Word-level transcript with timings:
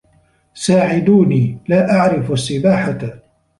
ساعدوني. 0.53 1.57
لا 1.67 1.91
أعرف 1.91 2.31
السّباحة. 2.31 2.97